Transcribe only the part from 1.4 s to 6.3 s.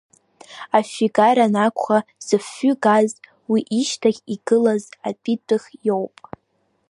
анакәха, зыфҩы газ, уи ишьҭахь игылаз атәитәых иоуп.